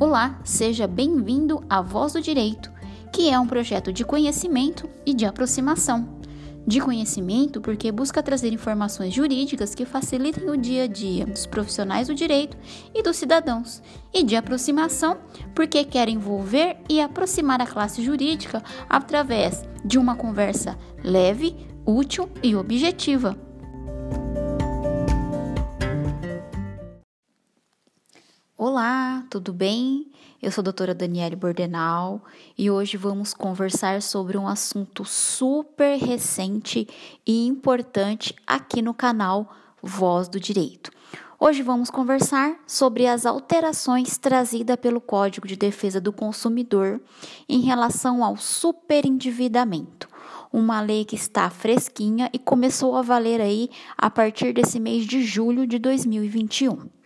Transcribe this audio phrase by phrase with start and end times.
[0.00, 2.72] Olá, seja bem-vindo à Voz do Direito,
[3.12, 6.18] que é um projeto de conhecimento e de aproximação.
[6.66, 12.08] De conhecimento, porque busca trazer informações jurídicas que facilitem o dia a dia dos profissionais
[12.08, 12.56] do direito
[12.94, 13.82] e dos cidadãos.
[14.10, 15.18] E de aproximação,
[15.54, 21.54] porque quer envolver e aproximar a classe jurídica através de uma conversa leve,
[21.84, 23.49] útil e objetiva.
[28.62, 30.06] Olá, tudo bem?
[30.42, 32.22] Eu sou a doutora Daniele Bordenal
[32.58, 36.86] e hoje vamos conversar sobre um assunto super recente
[37.26, 39.50] e importante aqui no canal
[39.82, 40.90] Voz do Direito.
[41.38, 47.00] Hoje vamos conversar sobre as alterações trazidas pelo Código de Defesa do Consumidor
[47.48, 50.06] em relação ao superendividamento.
[50.52, 55.24] Uma lei que está fresquinha e começou a valer aí a partir desse mês de
[55.24, 56.99] julho de 2021.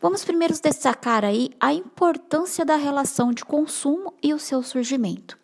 [0.00, 5.38] Vamos primeiro destacar aí a importância da relação de consumo e o seu surgimento.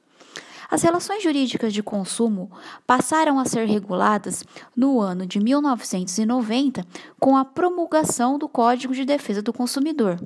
[0.70, 2.50] As relações jurídicas de consumo
[2.86, 6.84] passaram a ser reguladas no ano de 1990
[7.20, 10.18] com a promulgação do Código de Defesa do Consumidor.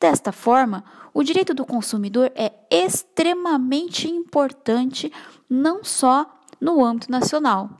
[0.00, 5.12] Desta forma, o direito do consumidor é extremamente importante
[5.48, 7.70] não só no âmbito nacional.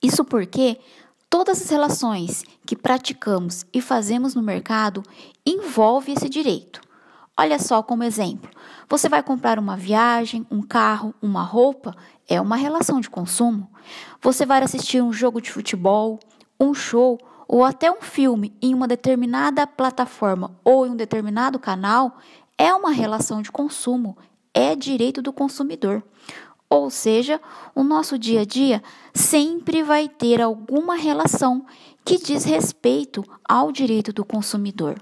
[0.00, 0.78] Isso porque
[1.36, 5.02] Todas as relações que praticamos e fazemos no mercado
[5.44, 6.80] envolvem esse direito.
[7.36, 8.48] Olha só como exemplo:
[8.88, 11.92] você vai comprar uma viagem, um carro, uma roupa,
[12.28, 13.68] é uma relação de consumo.
[14.22, 16.20] Você vai assistir um jogo de futebol,
[16.60, 22.16] um show ou até um filme em uma determinada plataforma ou em um determinado canal,
[22.56, 24.16] é uma relação de consumo,
[24.54, 26.00] é direito do consumidor.
[26.74, 27.40] Ou seja,
[27.72, 28.82] o nosso dia a dia
[29.14, 31.64] sempre vai ter alguma relação
[32.04, 35.00] que diz respeito ao direito do consumidor.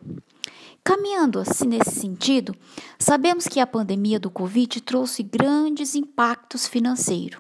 [0.85, 2.55] Caminhando assim nesse sentido,
[2.99, 7.39] sabemos que a pandemia do Covid trouxe grandes impactos financeiros.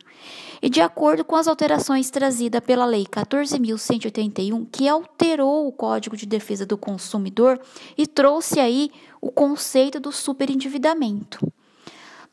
[0.62, 6.24] E de acordo com as alterações trazidas pela Lei 14.181, que alterou o Código de
[6.24, 7.60] Defesa do Consumidor
[7.98, 8.90] e trouxe aí
[9.20, 11.52] o conceito do superendividamento.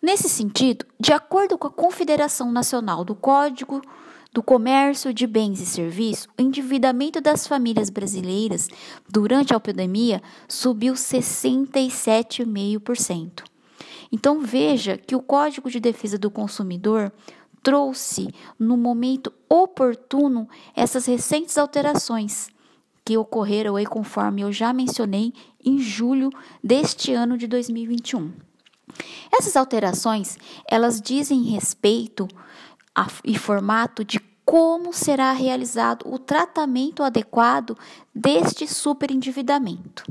[0.02, 3.82] Nesse sentido, de acordo com a Confederação Nacional do Código
[4.32, 8.70] do Comércio de Bens e Serviços, o endividamento das famílias brasileiras
[9.10, 13.44] durante a pandemia subiu 67,5%.
[14.10, 17.12] Então veja que o Código de Defesa do Consumidor
[17.62, 22.48] trouxe no momento oportuno essas recentes alterações
[23.04, 25.34] que ocorreram aí conforme eu já mencionei
[25.66, 26.30] em julho
[26.64, 28.48] deste ano de 2021.
[29.32, 30.38] Essas alterações,
[30.70, 32.28] elas dizem respeito
[32.96, 37.78] a, e formato de como será realizado o tratamento adequado
[38.16, 40.04] deste superendividamento.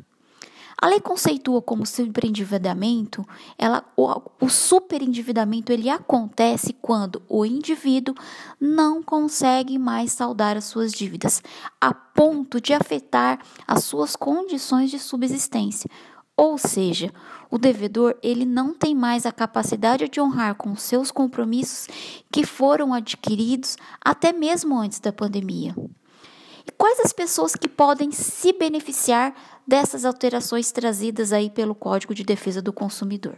[0.80, 3.26] A lei conceitua como superendividamento,
[3.58, 8.14] ela, o, o superendividamento ele acontece quando o indivíduo
[8.60, 11.42] não consegue mais saldar as suas dívidas,
[11.80, 15.90] a ponto de afetar as suas condições de subsistência,
[16.38, 17.12] ou seja,
[17.50, 21.88] o devedor ele não tem mais a capacidade de honrar com seus compromissos
[22.30, 25.74] que foram adquiridos até mesmo antes da pandemia.
[26.64, 29.34] E quais as pessoas que podem se beneficiar
[29.66, 33.34] dessas alterações trazidas aí pelo Código de Defesa do Consumidor?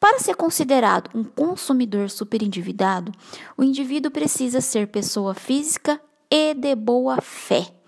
[0.00, 3.12] Para ser considerado um consumidor superendividado,
[3.56, 7.79] o indivíduo precisa ser pessoa física e de boa fé.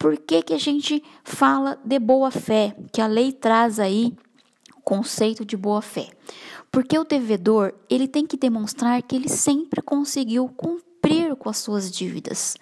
[0.00, 2.74] Por que, que a gente fala de boa fé?
[2.90, 4.16] Que a lei traz aí
[4.74, 6.08] o conceito de boa fé.
[6.72, 11.90] Porque o devedor, ele tem que demonstrar que ele sempre conseguiu cumprir com as suas
[11.90, 12.56] dívidas.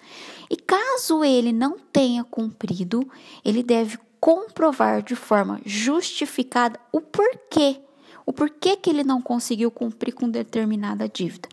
[0.49, 3.09] E caso ele não tenha cumprido,
[3.45, 7.79] ele deve comprovar de forma justificada o porquê
[8.25, 11.47] o porquê que ele não conseguiu cumprir com determinada dívida.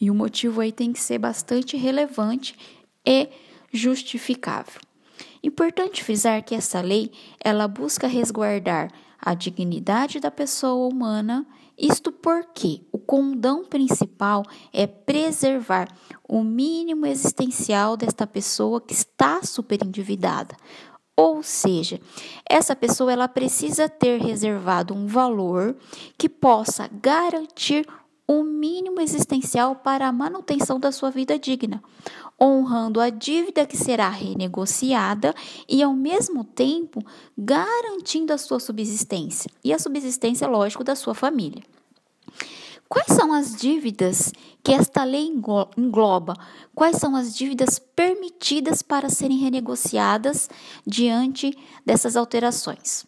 [0.00, 2.56] E o motivo aí tem que ser bastante relevante
[3.04, 3.28] e
[3.70, 4.80] justificável.
[5.42, 7.10] Importante frisar que essa lei,
[7.42, 8.90] ela busca resguardar
[9.20, 11.46] a dignidade da pessoa humana,
[11.76, 15.88] isto porque o condão principal é preservar
[16.28, 20.56] o mínimo existencial desta pessoa que está superendividada.
[21.16, 22.00] Ou seja,
[22.48, 25.76] essa pessoa ela precisa ter reservado um valor
[26.16, 27.86] que possa garantir
[28.26, 31.82] o mínimo existencial para a manutenção da sua vida digna,
[32.42, 35.32] honrando a dívida que será renegociada
[35.68, 37.00] e, ao mesmo tempo,
[37.38, 41.62] garantindo a sua subsistência e a subsistência, lógico, da sua família.
[42.88, 45.32] Quais são as dívidas que esta lei
[45.78, 46.34] engloba?
[46.74, 50.50] Quais são as dívidas permitidas para serem renegociadas
[50.86, 51.56] diante
[51.86, 53.06] dessas alterações?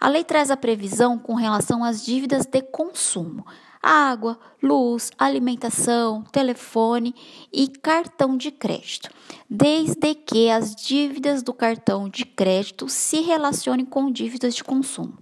[0.00, 3.44] A lei traz a previsão com relação às dívidas de consumo:
[3.82, 7.14] água, luz, alimentação, telefone
[7.52, 9.10] e cartão de crédito,
[9.48, 15.18] desde que as dívidas do cartão de crédito se relacionem com dívidas de consumo.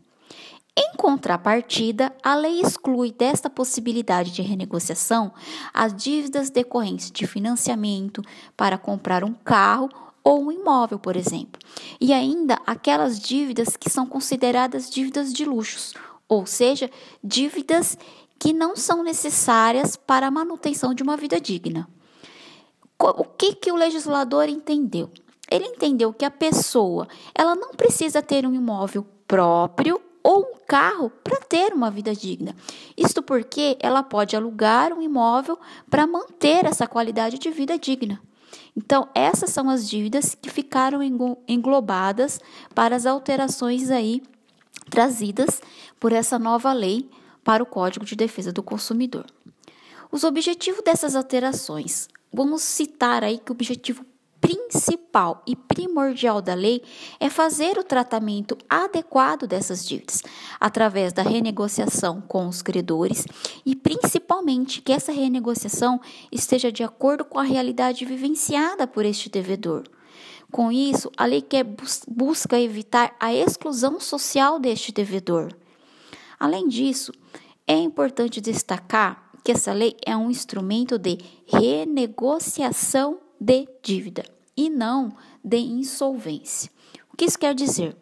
[0.78, 5.32] Em contrapartida, a lei exclui desta possibilidade de renegociação
[5.72, 8.22] as dívidas decorrentes de financiamento
[8.54, 9.88] para comprar um carro
[10.22, 11.58] ou um imóvel, por exemplo,
[11.98, 15.94] e ainda aquelas dívidas que são consideradas dívidas de luxos,
[16.28, 16.90] ou seja,
[17.24, 17.96] dívidas
[18.38, 21.88] que não são necessárias para a manutenção de uma vida digna.
[22.98, 25.10] O que, que o legislador entendeu?
[25.50, 31.10] Ele entendeu que a pessoa ela não precisa ter um imóvel próprio ou um carro
[31.22, 32.56] para ter uma vida digna.
[32.96, 38.20] Isto porque ela pode alugar um imóvel para manter essa qualidade de vida digna.
[38.76, 41.00] Então, essas são as dívidas que ficaram
[41.46, 42.40] englobadas
[42.74, 44.22] para as alterações aí
[44.90, 45.62] trazidas
[46.00, 47.08] por essa nova lei
[47.46, 49.24] para o Código de Defesa do Consumidor.
[50.10, 54.04] Os objetivos dessas alterações, vamos citar aí que o objetivo
[54.40, 56.82] principal e primordial da lei
[57.20, 60.24] é fazer o tratamento adequado dessas dívidas,
[60.58, 63.24] através da renegociação com os credores
[63.64, 66.00] e principalmente que essa renegociação
[66.32, 69.84] esteja de acordo com a realidade vivenciada por este devedor.
[70.50, 75.54] Com isso, a lei quer bus busca evitar a exclusão social deste devedor.
[76.38, 77.12] Além disso,
[77.66, 84.24] é importante destacar que essa lei é um instrumento de renegociação de dívida
[84.56, 85.12] e não
[85.44, 86.70] de insolvência.
[87.12, 87.96] O que isso quer dizer?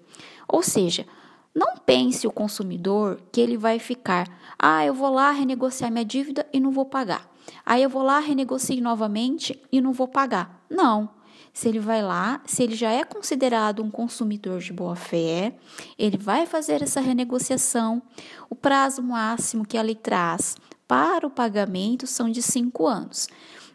[0.49, 1.07] Ou seja,
[1.55, 4.27] não pense o consumidor que ele vai ficar,
[4.59, 7.31] ah, eu vou lá renegociar minha dívida e não vou pagar.
[7.65, 10.65] Aí eu vou lá renegociar novamente e não vou pagar.
[10.69, 11.09] Não.
[11.53, 15.55] Se ele vai lá, se ele já é considerado um consumidor de boa fé,
[15.99, 18.03] ele vai fazer essa renegociação.
[18.51, 23.29] O prazo máximo que a lei traz para o pagamento são de cinco anos.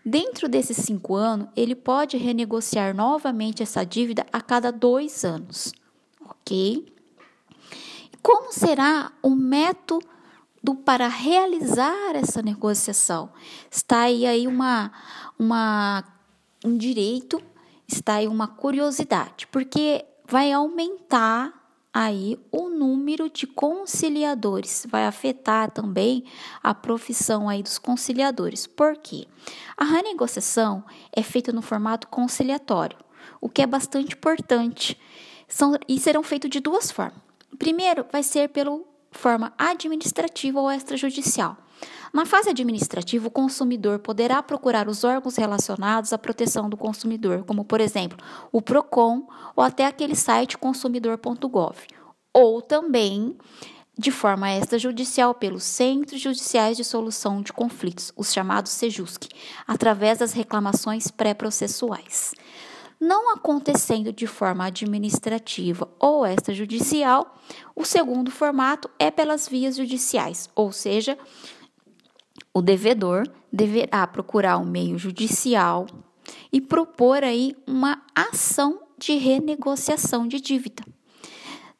[0.06, 5.74] Dentro desses cinco anos, ele pode renegociar novamente essa dívida a cada dois anos,
[6.22, 6.86] ok?
[8.22, 10.06] Como será o método
[10.86, 13.30] para realizar essa negociação?
[13.70, 14.92] Está aí, aí uma,
[15.38, 16.04] uma,
[16.64, 17.42] um direito,
[17.88, 21.54] está aí uma curiosidade, porque vai aumentar
[21.94, 26.24] aí o número de conciliadores vai afetar também
[26.62, 28.68] a profissão aí dos conciliadores.
[28.68, 29.28] Por quê?
[29.76, 32.98] A renegociação é feita no formato conciliatório,
[33.42, 35.00] o que é bastante importante.
[35.48, 37.20] São, e serão feitos de duas formas.
[37.58, 38.80] Primeiro, vai ser pela
[39.12, 41.58] forma administrativa ou extrajudicial.
[42.14, 47.64] Na fase administrativa, o consumidor poderá procurar os órgãos relacionados à proteção do consumidor, como,
[47.64, 48.18] por exemplo,
[48.52, 51.78] o PROCON ou até aquele site consumidor.gov,
[52.34, 53.38] ou também
[54.00, 59.28] de forma extrajudicial pelos Centros Judiciais de Solução de Conflitos, os chamados SEJUSC,
[59.68, 62.34] através das reclamações pré-processuais.
[62.98, 67.36] Não acontecendo de forma administrativa ou extrajudicial,
[67.76, 71.18] o segundo formato é pelas vias judiciais, ou seja,
[72.54, 75.88] o devedor deverá procurar o um meio judicial
[76.52, 80.84] e propor aí uma ação de renegociação de dívida.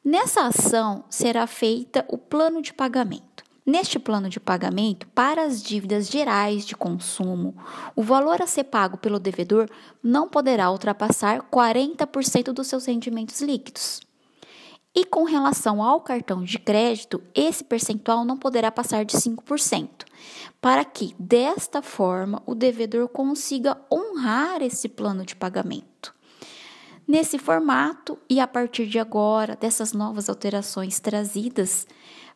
[0.04, 3.44] Nessa ação será feita o plano de pagamento.
[3.66, 7.54] Neste plano de pagamento, para as dívidas gerais de consumo,
[7.94, 9.68] o valor a ser pago pelo devedor
[10.02, 14.00] não poderá ultrapassar 40% dos seus rendimentos líquidos.
[14.94, 19.88] E com relação ao cartão de crédito, esse percentual não poderá passar de 5%,
[20.60, 26.12] para que, desta forma, o devedor consiga honrar esse plano de pagamento.
[27.06, 31.86] Nesse formato, e a partir de agora, dessas novas alterações trazidas,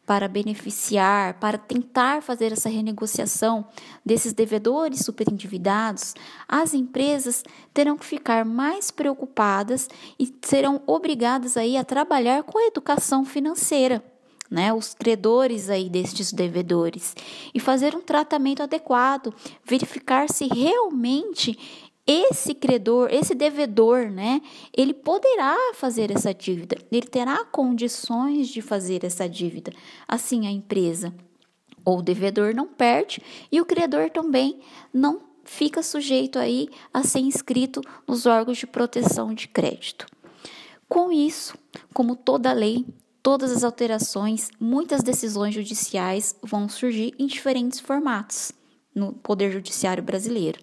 [0.07, 3.67] para beneficiar, para tentar fazer essa renegociação
[4.05, 6.15] desses devedores superendividados,
[6.47, 7.43] as empresas
[7.73, 14.05] terão que ficar mais preocupadas e serão obrigadas aí a trabalhar com a educação financeira.
[14.51, 17.17] Né, os credores aí destes devedores
[17.53, 19.35] e fazer um tratamento adequado,
[19.65, 21.59] verificar se realmente
[22.07, 24.43] esse credor, esse devedor, né,
[24.77, 29.73] ele poderá fazer essa dívida, ele terá condições de fazer essa dívida.
[30.07, 31.15] Assim, a empresa
[31.85, 34.61] ou o devedor não perde e o credor também
[34.93, 40.07] não fica sujeito aí a ser inscrito nos órgãos de proteção de crédito.
[40.89, 41.57] Com isso,
[41.93, 42.87] como toda lei,
[43.23, 48.53] todas as alterações, muitas decisões judiciais vão surgir em diferentes formatos
[48.95, 50.63] no Poder Judiciário brasileiro.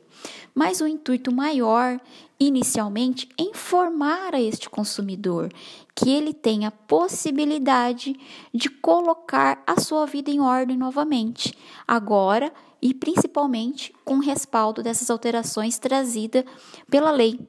[0.53, 1.99] mas o intuito maior,
[2.39, 5.51] inicialmente, é informar a este consumidor
[5.95, 8.15] que ele tem a possibilidade
[8.53, 11.57] de colocar a sua vida em ordem novamente,
[11.87, 16.43] agora e principalmente com respaldo dessas alterações trazidas
[16.89, 17.39] pela lei,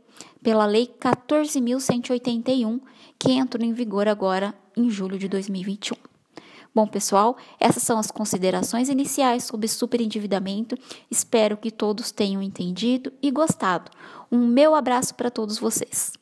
[0.43, 2.81] pela lei 14.181,
[3.19, 6.12] que entrou em vigor agora em julho de 2021.
[6.75, 10.75] Bom, pessoal, essas são as considerações iniciais sobre superendividamento.
[11.11, 13.91] Espero que todos tenham entendido e gostado.
[14.31, 16.22] Um meu abraço para todos vocês.